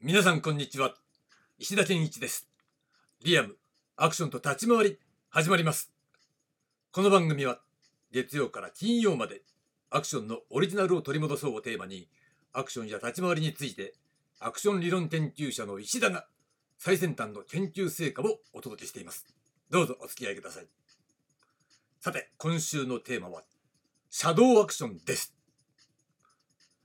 [0.00, 0.94] 皆さんこんにちは。
[1.58, 2.48] 石田健一です。
[3.24, 3.56] リアム
[3.96, 4.98] アクションと立ち回り
[5.28, 5.90] 始まります。
[6.92, 7.58] この番組は
[8.12, 9.42] 月曜から金曜まで
[9.90, 12.06] アクションのオリジナルを取り戻そうをテーマに
[12.52, 13.94] アクションや立ち回りについて
[14.38, 16.26] アクション理論研究者の石田が
[16.78, 19.26] 最先端の研究成果をお届けしています。
[19.68, 20.66] どうぞお付き合いください。
[21.98, 23.42] さて今週のテーマは
[24.10, 25.34] シャドウアクションです。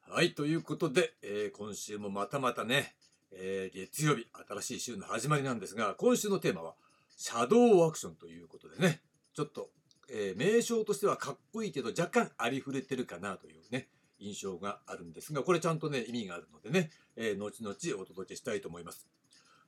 [0.10, 2.96] はいということで、えー今週もまたまたね、
[3.36, 6.76] えー月曜日新しい週の始まりなんですが今週のテーマは
[7.18, 9.02] シャドウアクションということでね。
[9.34, 9.70] ちょっと、
[10.10, 13.88] えー名称としてはかっこいいけど若干ありふれてるかなというね
[14.20, 19.08] 印象があるんですがこれちゃんとね意味があるのでね、えー後々お届けしたいと思います。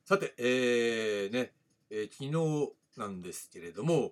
[0.05, 1.51] さて、えーね、
[1.89, 4.11] えー昨日なんですけれども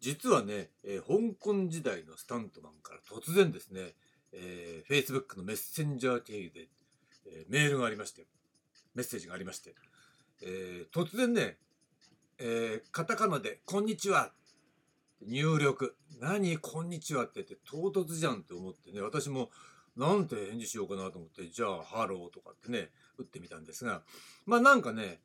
[0.00, 3.94] 実はね、えー香港時代のスタントマンから突然ですね、
[4.32, 6.68] えー、Facebook のメッセンジャー経由で、
[7.26, 8.26] えーメールがありまして
[8.96, 9.74] メッセージがありまして、
[10.42, 11.58] えー突然ね、
[12.38, 14.32] えーカタカナで「こんにちは」
[15.20, 16.56] 入力「何？
[16.58, 19.50] こんにちは」って言って唐突じゃんって思ってね私も
[19.96, 24.02] なんて返事しようかなと思ってじゃあ「ハロー」とかってね打ってみたんですが。
[24.46, 25.20] まあなんかね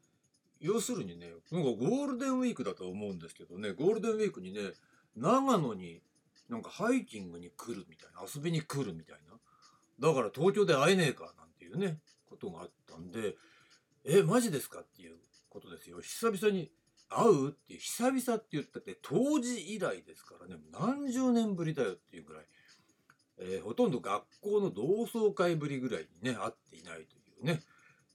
[0.59, 4.73] 要するにねなんかゴールデンウィークだと思うんですけどねゴールデンウィークにね
[5.15, 6.01] 長野に
[6.49, 9.39] なんかハイキングに来るみたいな遊びに来るみたいな。
[9.99, 11.99] だから東京で会えねえかなんていうね
[12.29, 13.35] ことがあったんで
[14.05, 14.79] えマジですか？
[14.81, 15.17] っていう
[15.49, 16.01] ことですよ。
[16.01, 16.71] 久々に
[17.09, 20.61] 会うっていう久々って言ったって当時以来ですからね。
[20.71, 22.45] 何十年ぶりだよっていうぐらい、
[23.39, 27.61] えーほとんど学校の同窓会ぶりぐらいにね会っていないというね、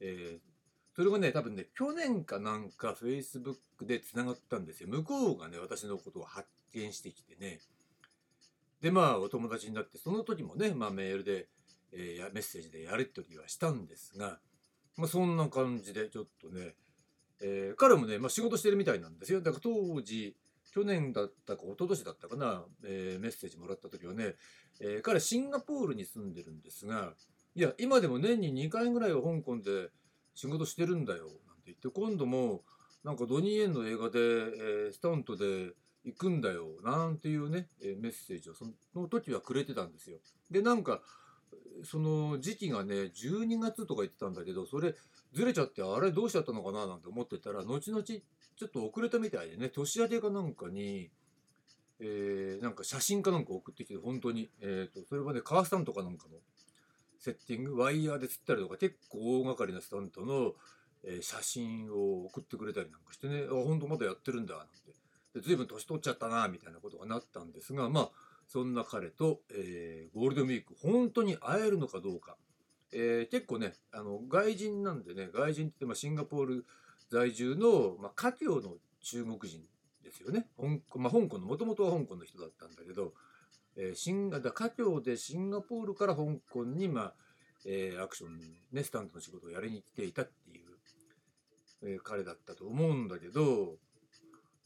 [0.01, 0.39] えー
[0.97, 4.89] それがね多分ね去年かなんか Facebook でつながったんですよ。
[4.89, 7.61] 向こうがね私のことを発見してきてね。
[8.81, 11.49] でまあお友達になってその時もね、まあ、メールで、
[11.93, 14.41] えーやメッセージでやり取りはしたんですが、
[14.97, 16.75] まあ、そんな感じでちょっとね、
[17.41, 20.37] えー彼もね、まあ、仕事してるみたいなんですよだから当時
[20.73, 24.35] 去年だったか一昨年だったかな、えーメッセージもらった時はね、
[24.81, 27.13] えー彼シンガポールに住んでるんですが
[27.55, 29.89] いや今でも年に2回ぐらいは香港で
[30.35, 32.63] 仕事してるんだよなんて言って今度も
[33.05, 35.73] なんかドニー・エンの映画で、えースタントで
[36.05, 38.65] 行くんだよなんていうね、えメッセージをそ
[38.95, 40.19] の時はくれてたんですよ。
[40.51, 41.01] でなんか
[41.85, 44.95] その時期がね12月とか言ってたんだけどそれ
[45.33, 46.87] ずれちゃってあれどうしちゃったのかな？
[46.87, 51.11] なんて思ってたら後々ちょっと遅れたみたいでね年明けかなんかに、
[52.01, 56.37] えーなんか写真かなんか送ってきて本当に、えー、とそれはねカースタントかなんかの
[57.19, 60.53] セッティングワイヤーで釣ったりとか結構大掛かりなスタントの、
[61.05, 64.73] えー写真を送ってくれたりなんかしてねあ本当まだやってるんだなんて。
[65.35, 68.11] で随分年取っちゃったなみたいなことがなったんですがまあ
[68.49, 72.37] そんな彼と、えーゴールデンウィーク本当に会えるのかどうか、
[72.93, 76.67] えー結構ねあの外人なんでね外人って、まあ、シンガポール
[77.11, 79.63] 在住の、まあ、華僑の中国人
[80.03, 80.47] ですよね。
[80.57, 83.13] 香港,、まあ、香港のもともとは香港の人だったんだけど、
[83.77, 87.15] えーシンガだ華僑でシンガポールから香港に、まあ
[87.65, 88.39] えーアクション、
[88.73, 90.67] ね、スタントの仕事をやりに来ていたっていう、
[91.83, 93.77] えー彼だったと思うんだけど、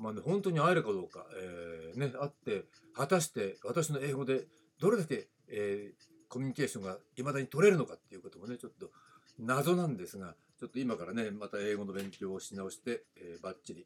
[0.00, 4.46] まあね、本当に会えるかどうか、えーね、会って果たして私の英語で
[4.80, 8.92] どれだけ、えーコミュニケーションがいまだに取れるのかっていうこともねちょっと
[9.40, 13.84] 謎なんですがちょっと今からねまた英語の勉強をし直して、えー、バッチリ、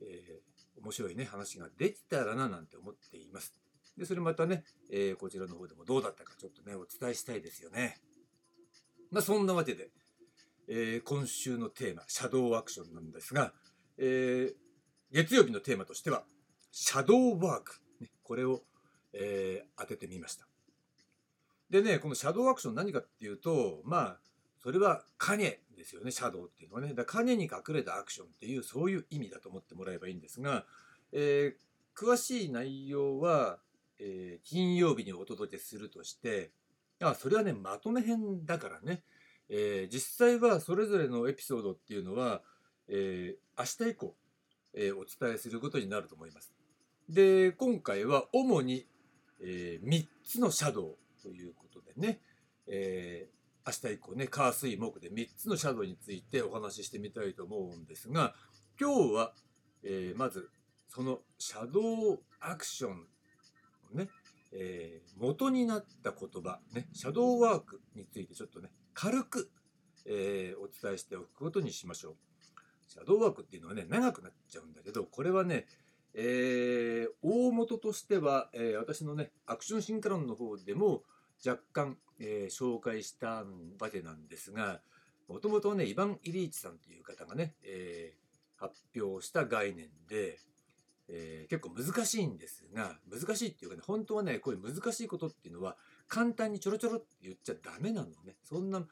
[0.00, 0.38] え
[0.80, 3.52] 面白いね話ができたらななんて思っています。
[3.98, 7.98] でそれまたね、えーこちらの方でもどうだったかちょっとねお伝えしたいですよね。
[9.10, 9.90] まあそんなわけで、
[10.68, 13.52] えー今週のテーマシャドウアクションなんですが、
[13.98, 14.54] えー
[15.12, 16.22] 月曜日のテーマとしては
[16.72, 18.62] シャドウワーク、ね、これを、
[19.12, 20.46] えー当ててみました。
[21.70, 24.16] でねこのシャドウアクション何かっていうとまあ
[24.62, 26.88] それは影ですよねシャドウっていうのはね。
[26.88, 30.64] だから影に隠れたアクションっていうそういう意味だと思ってもらえばいいんですが、
[31.12, 33.58] えー詳しい内容は、
[33.98, 36.50] えー金曜日にお届けするとして
[37.02, 39.02] あそれはねまとめ編だからね、
[39.48, 42.42] えー実際はそれぞれのエピソードっていうのは、
[42.88, 44.14] えー明日以降、
[44.74, 46.52] えーお伝えすることになると思います。
[47.08, 48.86] で今回は主に、
[49.40, 52.20] え3つのシャドウということでね、
[52.66, 58.34] えー明日以降ね火水木で3つのシャドウについてお話ししてみたいと思うんですが
[58.80, 59.32] 今日は、
[59.84, 60.48] えーまず
[60.88, 61.80] そのシャド
[62.14, 63.06] ウアクション
[63.94, 64.08] のね、
[64.52, 69.50] えー元になった言葉、ね、シャドウワークについてちょっとね軽く、
[70.06, 72.16] えーお伝えしておくことにしましょう。
[73.00, 75.66] シャドウワークっていうのはね長くなっちゃうんだけどこれはね、
[76.14, 81.02] えー大元としては、えー私のねアクションシンクロンの方でも
[81.44, 83.44] 若干、えー紹介した
[83.80, 84.80] わけなんですが
[85.28, 90.38] もともとねイヴァン・イリーチさんという方がね、えー、発表した概念で、
[91.08, 95.76] えー、結構難しいんですが難しいっていうかね本当はねこういう難しいことっていうのは
[96.10, 98.34] 簡単にちょろちょろって言っちゃダメなのね。
[98.42, 98.84] そんな、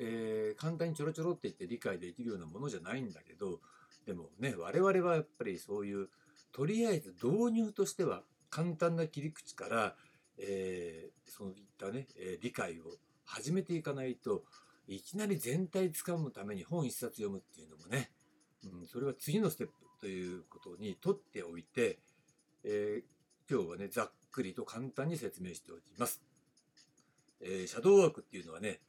[0.00, 3.60] えー、簡単にちょろちょろって言って理解できるようなものじゃないんだけど
[4.06, 6.08] でもね我々はやっぱりそういう
[6.52, 9.94] とりあえず導入としては簡単な切り口から、
[10.38, 12.84] えー、そういったね、え、理解を
[13.24, 14.44] 始めていかないと
[14.86, 18.10] いきなり全体つかむために本一冊読むっていうのもね、
[18.64, 21.98] うん、それは次のステップということにとっておいて、
[22.64, 26.22] えー、今日はねざっくりと簡単に説明しておきます。
[27.40, 28.80] えー、シャドーワークっていうのはね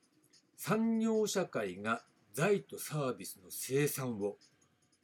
[0.59, 2.03] 産業社会が
[2.33, 4.35] 財とサービスの生産を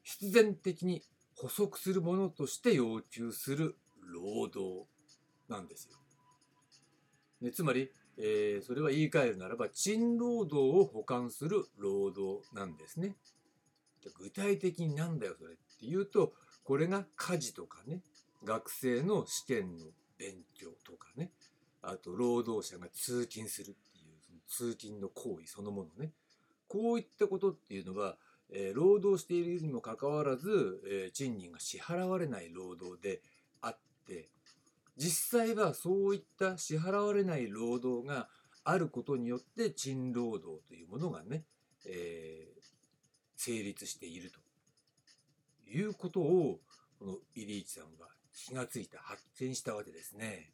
[0.03, 1.01] 必然的に
[1.33, 4.85] 補足するものとして要求する労働
[5.47, 5.95] なんですよ。
[7.39, 13.15] ね、つまり、えー、それは言い換えるならば賃労働を補完する労働なんですね。
[14.19, 16.33] 具体的になんだよそれっていうと
[16.65, 18.01] これが家事とかね
[18.43, 19.85] 学生の試験の
[20.19, 21.31] 勉強とかね
[21.81, 23.77] あと労働者が通勤する
[24.47, 26.12] 通勤の行為そのものね
[26.68, 28.18] こういったことっていうのは、
[28.51, 33.21] えー、労働しているにもかかわらず、えー、賃金が支払われない労働で
[33.62, 33.77] あっ
[34.07, 34.30] て
[34.97, 38.27] 実際はそういった支払われない労働が
[38.63, 41.44] あることによって賃労働というものがね、
[41.86, 42.62] えー、
[43.36, 44.39] 成立していると
[45.69, 46.59] いうことを
[46.98, 50.50] このイリーチさんは気がついて発見したわけですね。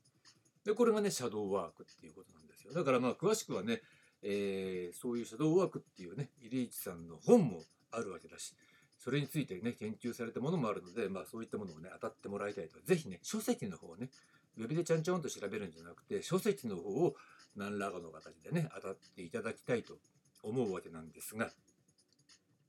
[0.66, 2.74] でこれがねシャドーワークっていうことなんですよ。
[2.74, 3.82] だからまあ詳しくはね、
[4.22, 7.62] えー、そういうシャドーワークっていうねイリーチさんの本も
[7.92, 8.54] あるわけだし
[9.00, 14.10] それについてね研究されたものもあるので、まあ、そういったものをね当たってもらいたいと是非ね書籍の方をね
[14.58, 17.16] ウェブでちゃんちゃんと調べるんじゃなくて書籍の方を
[17.56, 19.96] 何らかの形でね当たっていただきたいと
[20.44, 21.50] 思うわけなんですが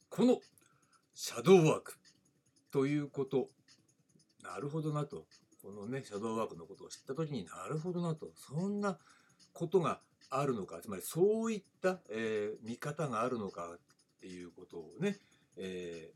[0.08, 0.38] この
[1.14, 1.98] シャドーワーク
[2.72, 3.48] ということ
[4.42, 5.26] なるほどなと
[5.62, 8.32] このねシャドーワークのことを知った時になるほどなと。
[8.34, 8.98] そんな
[9.52, 10.00] ことが
[10.30, 10.80] あるのか。
[10.82, 13.78] つまりそういった、えー、見方があるのかっ
[14.20, 15.18] ていうことをね、
[15.56, 16.10] え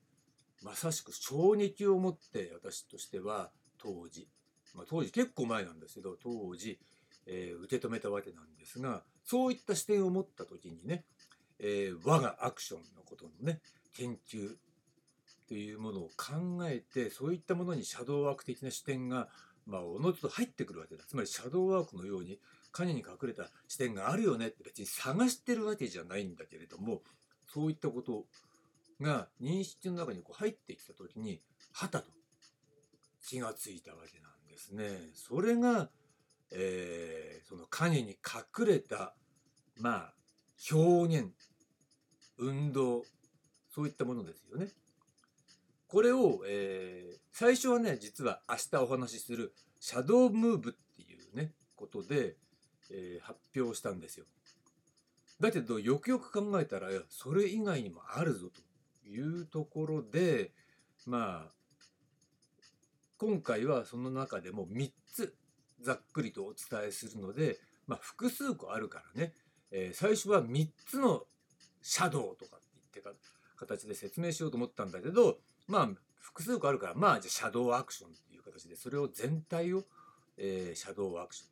[0.62, 4.28] ー、まさしく衝撃を持って私としては当時、
[4.74, 6.78] まあ、当時結構前なんですけど当時、
[7.26, 11.04] えー、受け止めたわけなんですがそういった視点を持った時にね、
[11.58, 13.60] え、我がアクションのことのね
[13.92, 14.56] 研究
[15.48, 19.28] というものを考えてそういったものにシャドーワーク的な視点が
[19.66, 22.38] まあおのずと入ってくるわけだつまりシャドーワークのように
[22.72, 27.00] 影に隠れた視点があるよねって別に探してるわけじゃないんだけれども
[27.52, 28.24] そういったこと
[29.00, 31.40] が認識の中にこう入ってきた時に
[31.72, 32.06] はたと
[33.26, 34.98] 気がついたわけなんですね。
[35.14, 35.88] それが、
[36.52, 39.14] えー、その影に隠れた
[39.80, 40.12] まあ
[40.72, 41.30] 表現
[42.38, 43.04] 運動
[43.74, 44.68] そういったものですよね。
[45.88, 52.36] これを、えー、最初はね実は明日お話しするシャドームーブっていうねことで、
[52.90, 54.26] えー、発表したんですよ。
[55.40, 60.52] だけどよくよく考えたらそれ以外にもあるぞというところで
[61.06, 61.52] まあ
[63.18, 65.34] 今回はその中でも3つ
[65.80, 69.32] ざっくりとお伝えするので、まあ、複数個あるからね、
[69.70, 71.22] えー、最初は3つの
[71.82, 73.10] シャドウとかって言ってか
[73.56, 79.84] 形で説明しようと思ったんだけどまあ複数個あるからまあじゃあシャドウアクションっていう形でそれを全体を、
[80.36, 81.48] えー、シャドウアクション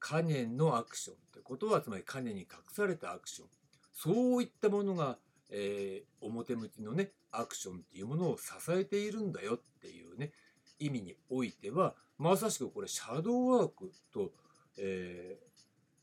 [0.00, 3.48] 影のアクションってことはつまり影に隠されたアクション
[3.92, 5.18] そういったものが、
[5.50, 10.32] えー、表向きのねアクションっていうものを支えているんだよっていうね
[10.78, 14.32] 意味においてはまさしくこれシャドーワークと、
[14.78, 15.38] え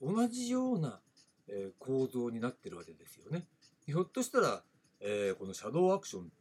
[0.02, 1.00] ー、同じような、
[1.48, 3.44] えー、構造になってるわけですよね。
[3.86, 4.64] ひょっとしたら、
[5.00, 6.32] えー、このシャドーアクション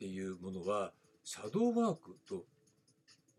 [0.00, 0.92] ていうものは
[1.22, 2.46] シャドーワークと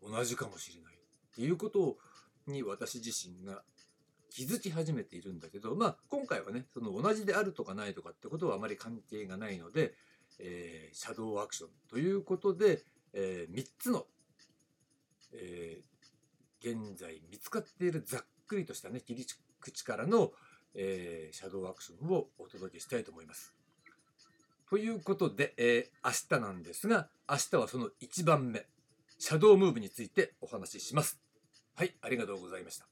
[0.02, 1.98] 同じかもしれないっていうこと
[2.46, 3.62] に私自身が
[4.30, 9.92] 気づき始めているんだけどまあ今回はねその同じであるとかないとかってことはあまり関係がないので、
[10.38, 12.80] えー、シャドーアクションということで、
[13.12, 14.06] えー、3つの
[15.34, 19.26] えー、現在見つかっているざっくりとしたね切り
[19.60, 20.32] 口からの、
[20.74, 23.61] えー、シャドウアクションをお届けしたいと思います。
[24.72, 28.64] ということで、えー、明日なんですが明日はその1番目
[29.18, 31.20] シャドウムーブについてお話しします。
[31.76, 32.91] はい、ありがとうございました。